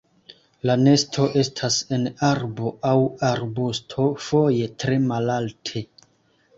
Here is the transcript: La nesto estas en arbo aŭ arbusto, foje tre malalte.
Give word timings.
La 0.69 0.75
nesto 0.87 1.27
estas 1.41 1.77
en 1.99 2.09
arbo 2.31 2.73
aŭ 2.95 2.97
arbusto, 3.31 4.11
foje 4.31 4.75
tre 4.85 5.03
malalte. 5.09 5.89